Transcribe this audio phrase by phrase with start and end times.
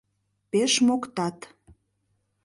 [0.51, 1.37] Пеш моктат